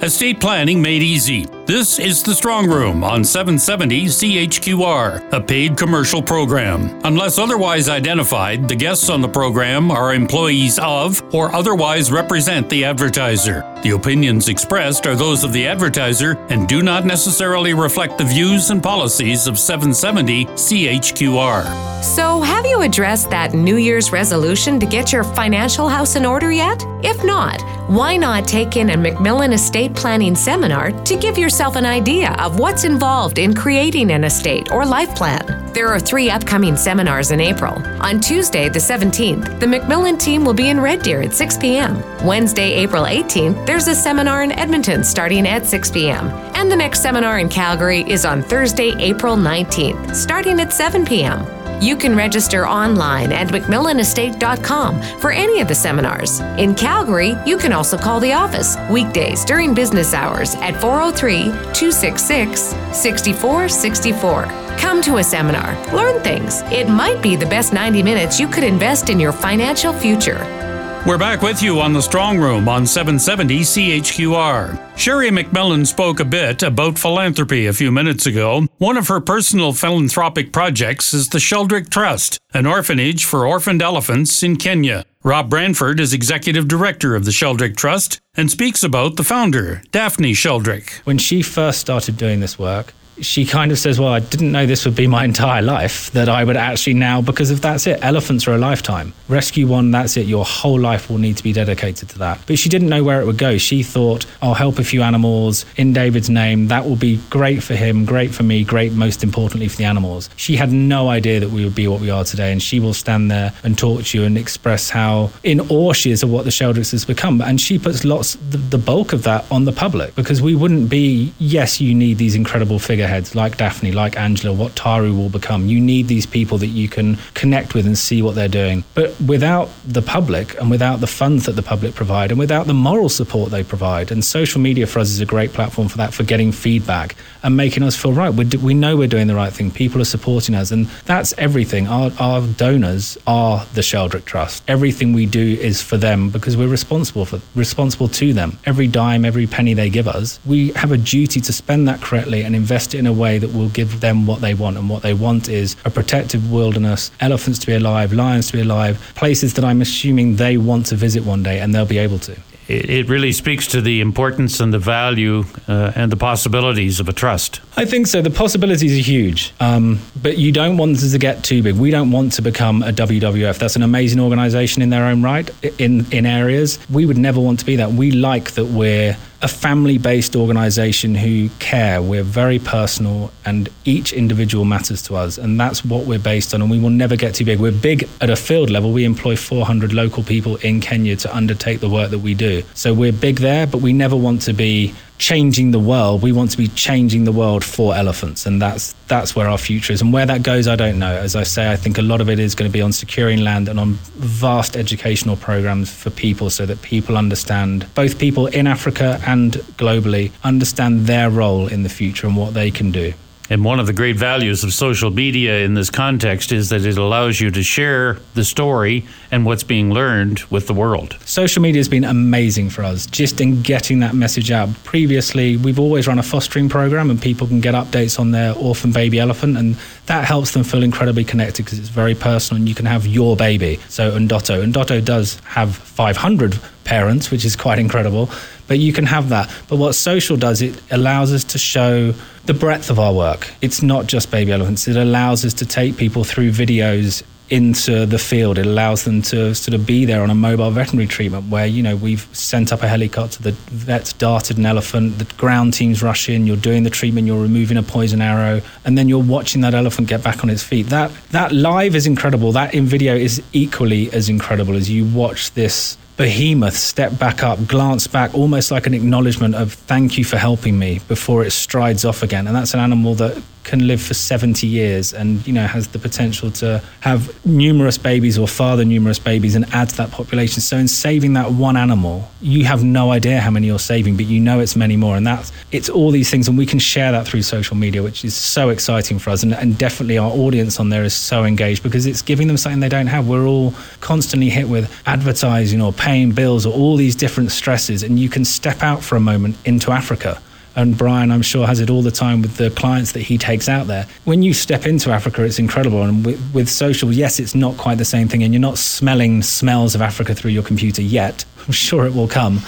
[0.00, 1.44] Estate planning made easy.
[1.66, 7.00] This is the Strong Room on 770 CHQR, a paid commercial program.
[7.02, 12.84] Unless otherwise identified, the guests on the program are employees of or otherwise represent the
[12.84, 13.67] advertiser.
[13.82, 18.70] The opinions expressed are those of the advertiser and do not necessarily reflect the views
[18.70, 22.02] and policies of 770 CHQR.
[22.02, 26.50] So, have you addressed that New Year's resolution to get your financial house in order
[26.50, 26.84] yet?
[27.04, 31.86] If not, why not take in a MacMillan Estate Planning Seminar to give yourself an
[31.86, 35.67] idea of what's involved in creating an estate or life plan?
[35.78, 37.80] There are three upcoming seminars in April.
[38.00, 42.02] On Tuesday, the 17th, the MacMillan team will be in Red Deer at 6 p.m.
[42.26, 46.30] Wednesday, April 18th, there's a seminar in Edmonton starting at 6 p.m.
[46.56, 51.46] And the next seminar in Calgary is on Thursday, April 19th, starting at 7 p.m.
[51.80, 56.40] You can register online at MacMillanestate.com for any of the seminars.
[56.58, 62.60] In Calgary, you can also call the office weekdays during business hours at 403 266
[62.92, 64.44] 6464.
[64.78, 66.62] Come to a seminar, learn things.
[66.72, 70.67] It might be the best 90 minutes you could invest in your financial future.
[71.08, 74.78] We're back with you on the Strong Room on 770 CHQR.
[74.94, 78.66] Sheri MacMillan spoke a bit about philanthropy a few minutes ago.
[78.76, 84.42] One of her personal philanthropic projects is the Sheldrick Trust, an orphanage for orphaned elephants
[84.42, 85.06] in Kenya.
[85.24, 90.34] Rob Brandford is executive director of the Sheldrick Trust and speaks about the founder, Daphne
[90.34, 90.90] Sheldrick.
[91.06, 94.66] When she first started doing this work, she kind of says, Well, I didn't know
[94.66, 98.02] this would be my entire life, that I would actually now, because if that's it,
[98.02, 99.12] elephants are a lifetime.
[99.28, 102.40] Rescue one, that's it, your whole life will need to be dedicated to that.
[102.46, 103.58] But she didn't know where it would go.
[103.58, 106.68] She thought, I'll help a few animals in David's name.
[106.68, 110.30] That will be great for him, great for me, great, most importantly, for the animals.
[110.36, 112.52] She had no idea that we would be what we are today.
[112.52, 116.10] And she will stand there and talk to you and express how in awe she
[116.10, 117.40] is of what the Sheldricks has become.
[117.40, 120.88] And she puts lots, the, the bulk of that on the public because we wouldn't
[120.88, 125.30] be, yes, you need these incredible figures figureheads like Daphne, like Angela, what Taru will
[125.30, 125.66] become.
[125.66, 128.84] You need these people that you can connect with and see what they're doing.
[128.94, 132.74] But without the public and without the funds that the public provide and without the
[132.74, 136.12] moral support they provide, and social media for us is a great platform for that,
[136.12, 138.34] for getting feedback and making us feel right.
[138.34, 139.70] We're, we know we're doing the right thing.
[139.70, 141.88] People are supporting us, and that's everything.
[141.88, 144.62] Our, our donors are the Sheldrick Trust.
[144.68, 148.58] Everything we do is for them because we're responsible for responsible to them.
[148.66, 152.42] Every dime, every penny they give us, we have a duty to spend that correctly
[152.42, 154.76] and invest it in a way that will give them what they want.
[154.76, 158.60] And what they want is a protected wilderness, elephants to be alive, lions to be
[158.60, 162.18] alive, places that I'm assuming they want to visit one day, and they'll be able
[162.20, 162.36] to
[162.68, 167.12] it really speaks to the importance and the value uh, and the possibilities of a
[167.14, 167.62] trust.
[167.76, 168.20] I think so.
[168.20, 171.76] The possibilities are huge, um, but you don't want it to get too big.
[171.76, 173.58] We don't want to become a WWF.
[173.58, 176.78] That's an amazing organization in their own right in in areas.
[176.90, 177.92] We would never want to be that.
[177.92, 182.02] We like that we're a family based organization who care.
[182.02, 185.38] We're very personal and each individual matters to us.
[185.38, 186.62] And that's what we're based on.
[186.62, 187.60] And we will never get too big.
[187.60, 188.92] We're big at a field level.
[188.92, 192.62] We employ 400 local people in Kenya to undertake the work that we do.
[192.74, 196.22] So we're big there, but we never want to be changing the world.
[196.22, 199.92] We want to be changing the world for elephants, and that's that's where our future
[199.92, 200.00] is.
[200.00, 201.14] And where that goes, I don't know.
[201.14, 203.40] As I say, I think a lot of it is going to be on securing
[203.40, 208.66] land and on vast educational programs for people, so that people understand both people in
[208.66, 213.12] Africa and globally understand their role in the future and what they can do.
[213.50, 216.98] And one of the great values of social media in this context is that it
[216.98, 221.16] allows you to share the story and what's being learned with the world.
[221.24, 224.68] Social media has been amazing for us just in getting that message out.
[224.84, 228.92] Previously, we've always run a fostering program and people can get updates on their orphan
[228.92, 229.76] baby elephant, and
[230.06, 233.34] that helps them feel incredibly connected because it's very personal and you can have your
[233.34, 233.80] baby.
[233.88, 234.70] So, Ndoto.
[234.70, 238.30] Ndoto does have 500 parents, which is quite incredible
[238.68, 239.50] but you can have that.
[239.68, 242.12] But what social does, it allows us to show
[242.46, 243.50] the breadth of our work.
[243.60, 244.86] It's not just baby elephants.
[244.86, 248.58] It allows us to take people through videos into the field.
[248.58, 251.82] It allows them to sort of be there on a mobile veterinary treatment where, you
[251.82, 256.28] know, we've sent up a helicopter, the vet's darted an elephant, the ground teams rush
[256.28, 259.74] in, you're doing the treatment, you're removing a poison arrow, and then you're watching that
[259.74, 260.86] elephant get back on its feet.
[260.86, 262.52] That that live is incredible.
[262.52, 267.66] That in video is equally as incredible as you watch this behemoth step back up,
[267.66, 272.04] glance back, almost like an acknowledgement of thank you for helping me before it strides
[272.04, 272.46] off again.
[272.46, 275.98] And that's an animal that can live for 70 years and you know has the
[275.98, 280.60] potential to have numerous babies or father numerous babies and add to that population.
[280.60, 284.26] So in saving that one animal you have no idea how many you're saving but
[284.26, 285.16] you know it's many more.
[285.16, 288.24] And that's it's all these things and we can share that through social media which
[288.24, 289.42] is so exciting for us.
[289.42, 292.80] And, and definitely our audience on there is so engaged because it's giving them something
[292.80, 293.28] they don't have.
[293.28, 298.18] We're all constantly hit with advertising or paying bills or all these different stresses and
[298.18, 300.40] you can step out for a moment into africa
[300.76, 303.68] and Brian, I'm sure, has it all the time with the clients that he takes
[303.68, 304.06] out there.
[304.24, 306.02] When you step into Africa, it's incredible.
[306.02, 309.42] And with, with social, yes, it's not quite the same thing, and you're not smelling
[309.42, 311.44] smells of Africa through your computer yet.
[311.66, 312.60] I'm sure it will come.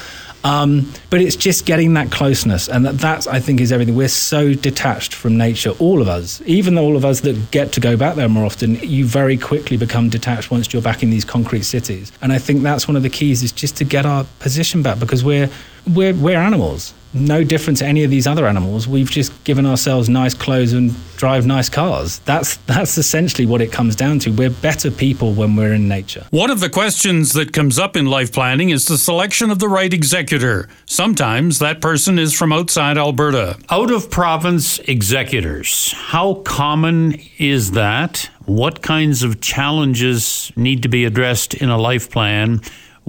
[0.43, 3.95] Um, but it's just getting that closeness, and that, that I think is everything.
[3.95, 6.43] We're so detached from nature, all of us.
[6.47, 9.77] Even all of us that get to go back there more often, you very quickly
[9.77, 12.11] become detached once you're back in these concrete cities.
[12.23, 14.99] And I think that's one of the keys is just to get our position back
[14.99, 15.51] because we're
[15.87, 18.87] we're, we're animals no different to any of these other animals.
[18.87, 22.21] We've just given ourselves nice clothes and drive nice cars.
[22.21, 24.31] That's that's essentially what it comes down to.
[24.31, 26.27] We're better people when we're in nature.
[26.31, 29.69] One of the questions that comes up in life planning is the selection of the
[29.69, 30.69] right executor.
[30.87, 33.59] Sometimes that person is from outside Alberta.
[33.71, 35.93] Out of province executors.
[35.93, 38.31] How common is that?
[38.47, 42.61] What kinds of challenges need to be addressed in a life plan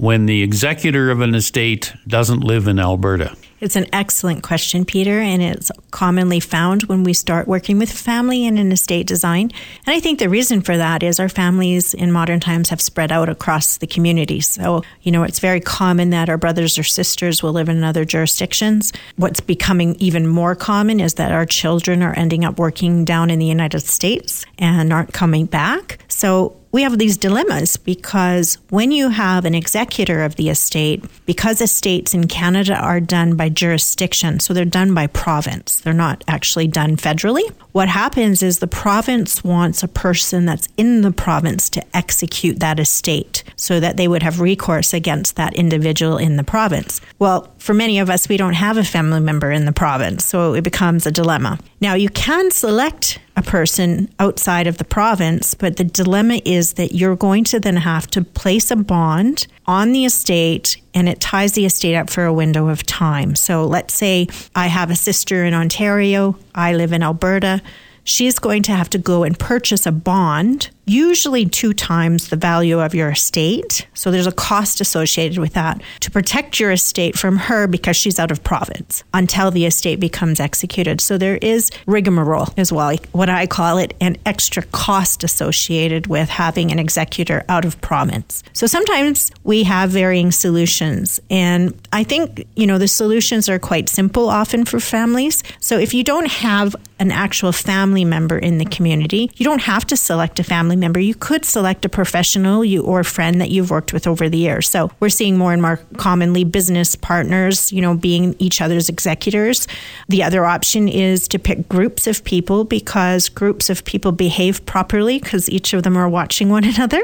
[0.02, 3.36] when the executor of an estate doesn't live in Alberta?
[3.60, 8.44] It's an excellent question, Peter, and it's commonly found when we start working with family
[8.44, 9.52] and in estate design.
[9.86, 13.12] And I think the reason for that is our families in modern times have spread
[13.12, 14.40] out across the community.
[14.40, 18.04] So, you know, it's very common that our brothers or sisters will live in other
[18.04, 18.92] jurisdictions.
[19.14, 23.38] What's becoming even more common is that our children are ending up working down in
[23.38, 25.98] the United States and aren't coming back.
[26.08, 31.60] So, we have these dilemmas because when you have an executor of the estate, because
[31.60, 36.66] estates in Canada are done by jurisdiction, so they're done by province, they're not actually
[36.66, 37.46] done federally.
[37.72, 42.80] What happens is the province wants a person that's in the province to execute that
[42.80, 47.02] estate so that they would have recourse against that individual in the province.
[47.18, 50.54] Well, for many of us, we don't have a family member in the province, so
[50.54, 51.60] it becomes a dilemma.
[51.80, 56.92] Now, you can select a person outside of the province, but the dilemma is that
[56.92, 61.52] you're going to then have to place a bond on the estate and it ties
[61.52, 63.36] the estate up for a window of time.
[63.36, 64.26] So let's say
[64.56, 67.62] I have a sister in Ontario, I live in Alberta.
[68.04, 72.80] She's going to have to go and purchase a bond usually two times the value
[72.80, 73.86] of your estate.
[73.94, 78.18] So there's a cost associated with that to protect your estate from her because she's
[78.18, 81.00] out of province until the estate becomes executed.
[81.00, 86.28] So there is rigmarole as well, what I call it, an extra cost associated with
[86.28, 88.42] having an executor out of province.
[88.52, 91.20] So sometimes we have varying solutions.
[91.30, 95.42] And I think, you know, the solutions are quite simple often for families.
[95.60, 99.86] So if you don't have an actual family member in the community, you don't have
[99.88, 103.50] to select a family family member, you could select a professional you or friend that
[103.50, 104.68] you've worked with over the years.
[104.68, 109.68] So we're seeing more and more commonly business partners, you know, being each other's executors.
[110.08, 115.18] The other option is to pick groups of people because groups of people behave properly
[115.18, 117.02] because each of them are watching one another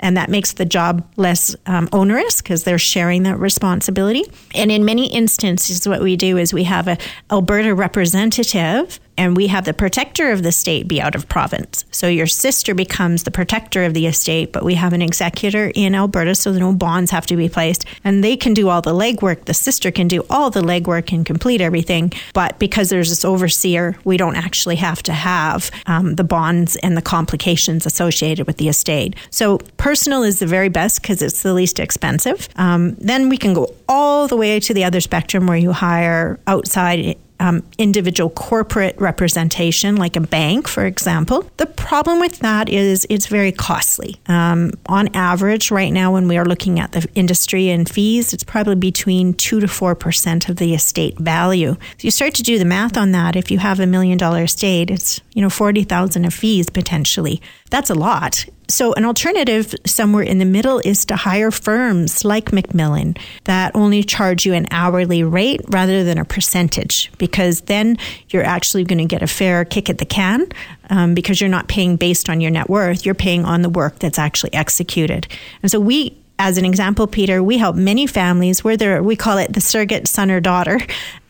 [0.00, 4.24] and that makes the job less um, onerous because they're sharing that responsibility.
[4.54, 6.98] And in many instances, what we do is we have a
[7.30, 11.84] Alberta representative and we have the protector of the state be out of province.
[11.90, 15.94] So your sister becomes the protector of the estate, but we have an executor in
[15.94, 19.44] Alberta, so no bonds have to be placed, and they can do all the legwork.
[19.44, 23.96] The sister can do all the legwork and complete everything, but because there's this overseer,
[24.04, 28.68] we don't actually have to have um, the bonds and the complications associated with the
[28.68, 29.16] estate.
[29.30, 32.48] So personal is the very best because it's the least expensive.
[32.56, 36.38] Um, then we can go all the way to the other spectrum where you hire
[36.46, 41.50] outside um, individual corporate representation, like a bank, for example.
[41.56, 44.16] The problem with that is it's very costly.
[44.26, 48.44] Um, on average, right now, when we are looking at the industry and fees, it's
[48.44, 51.74] probably between 2 to 4% of the estate value.
[51.74, 53.36] So you start to do the math on that.
[53.36, 57.40] If you have a million dollar estate, it's, you know, 40,000 of fees potentially.
[57.70, 58.46] That's a lot.
[58.68, 64.02] So, an alternative somewhere in the middle is to hire firms like MacMillan that only
[64.02, 67.96] charge you an hourly rate rather than a percentage, because then
[68.30, 70.48] you're actually going to get a fair kick at the can
[70.90, 74.00] um, because you're not paying based on your net worth, you're paying on the work
[74.00, 75.28] that's actually executed.
[75.62, 79.38] And so, we as an example, Peter, we help many families where they're, we call
[79.38, 80.78] it the surrogate son or daughter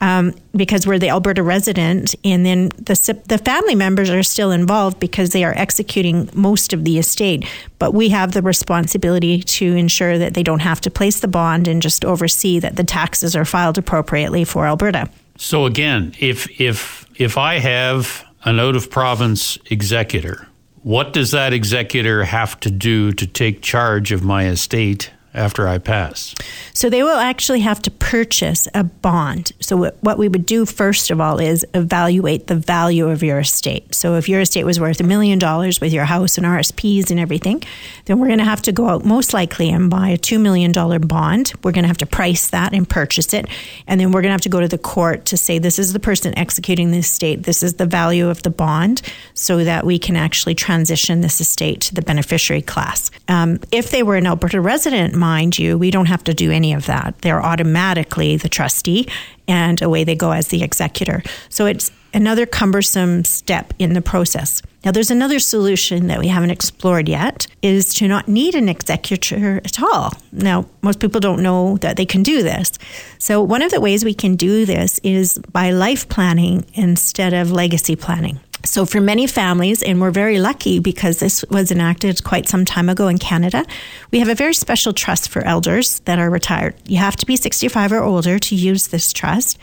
[0.00, 2.14] um, because we're the Alberta resident.
[2.24, 6.84] And then the, the family members are still involved because they are executing most of
[6.84, 7.46] the estate.
[7.78, 11.68] But we have the responsibility to ensure that they don't have to place the bond
[11.68, 15.08] and just oversee that the taxes are filed appropriately for Alberta.
[15.38, 20.48] So again, if, if, if I have an out of province executor.
[20.86, 25.78] What does that executor have to do to take charge of my estate after I
[25.78, 26.34] pass?
[26.72, 29.52] So they will actually have to purchase a bond.
[29.60, 33.94] So what we would do first of all is evaluate the value of your estate.
[33.94, 37.20] So if your estate was worth a million dollars with your house and RSPs and
[37.20, 37.62] everything,
[38.06, 40.72] then we're going to have to go out most likely and buy a $2 million
[40.72, 41.52] bond.
[41.62, 43.46] We're going to have to price that and purchase it.
[43.86, 45.92] And then we're going to have to go to the court to say this is
[45.92, 49.02] the person executing the estate, this is the value of the bond,
[49.34, 53.10] so that we can actually transition this estate to the beneficiary class.
[53.28, 56.72] Um, if they were an Alberta resident, mind you, we don't have to do any
[56.72, 57.10] of that.
[57.22, 59.08] They're automatically the trustee,
[59.48, 61.22] and away they go as the executor.
[61.48, 64.62] So it's another cumbersome step in the process.
[64.84, 69.60] Now, there's another solution that we haven't explored yet is to not need an executor
[69.64, 70.12] at all.
[70.30, 72.72] Now, most people don't know that they can do this.
[73.18, 77.50] So, one of the ways we can do this is by life planning instead of
[77.50, 78.38] legacy planning.
[78.66, 82.88] So, for many families, and we're very lucky because this was enacted quite some time
[82.88, 83.64] ago in Canada,
[84.10, 86.74] we have a very special trust for elders that are retired.
[86.84, 89.58] You have to be 65 or older to use this trust,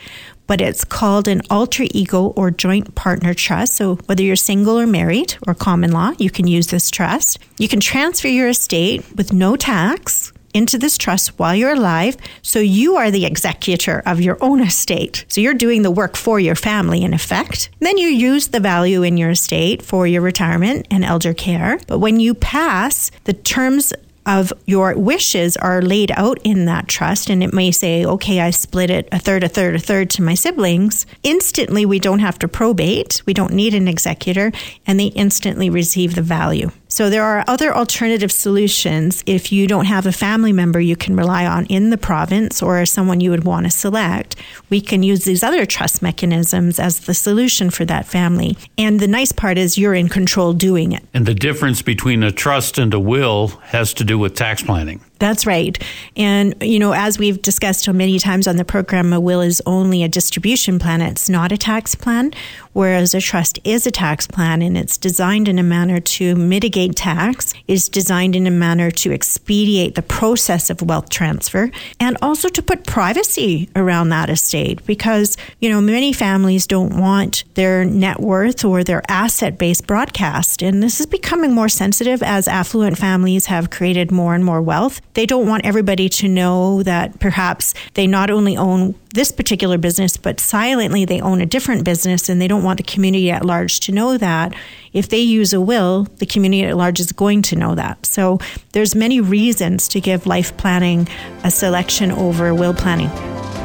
[0.47, 3.75] but it's called an alter ego or joint partner trust.
[3.75, 7.39] So, whether you're single or married or common law, you can use this trust.
[7.59, 12.17] You can transfer your estate with no tax into this trust while you're alive.
[12.41, 15.25] So you are the executor of your own estate.
[15.27, 17.69] So you're doing the work for your family in effect.
[17.79, 21.79] then you use the value in your estate for your retirement and elder care.
[21.87, 23.93] But when you pass, the terms
[24.25, 28.49] of your wishes are laid out in that trust and it may say okay i
[28.49, 32.39] split it a third a third a third to my siblings instantly we don't have
[32.39, 34.51] to probate we don't need an executor
[34.87, 39.85] and they instantly receive the value so there are other alternative solutions if you don't
[39.85, 43.45] have a family member you can rely on in the province or someone you would
[43.45, 44.35] want to select.
[44.69, 48.59] We can use these other trust mechanisms as the solution for that family.
[48.77, 51.03] And the nice part is you're in control doing it.
[51.15, 55.01] And the difference between a trust and a will has to do with tax planning.
[55.23, 55.81] That's right.
[56.17, 60.03] And, you know, as we've discussed many times on the program, a will is only
[60.03, 61.01] a distribution plan.
[61.01, 62.33] It's not a tax plan,
[62.73, 66.97] whereas a trust is a tax plan and it's designed in a manner to mitigate
[66.97, 72.49] tax, is designed in a manner to expedite the process of wealth transfer, and also
[72.49, 78.19] to put privacy around that estate because, you know, many families don't want their net
[78.19, 80.61] worth or their asset base broadcast.
[80.61, 84.99] And this is becoming more sensitive as affluent families have created more and more wealth
[85.13, 90.17] they don't want everybody to know that perhaps they not only own this particular business,
[90.17, 93.79] but silently they own a different business and they don't want the community at large
[93.81, 94.53] to know that.
[94.91, 98.05] If they use a will, the community at large is going to know that.
[98.05, 98.39] So
[98.71, 101.07] there's many reasons to give life planning
[101.43, 103.09] a selection over will planning.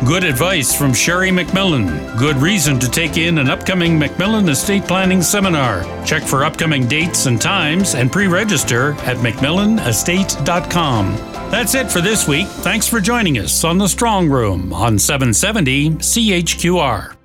[0.06, 2.16] Good advice from Sheri MacMillan.
[2.16, 5.82] Good reason to take in an upcoming MacMillan Estate Planning Seminar.
[6.04, 11.16] Check for upcoming dates and times and pre register at MacMillanestate.com.
[11.50, 12.46] That's it for this week.
[12.46, 17.17] Thanks for joining us on The Strong Room on 770 CHQR.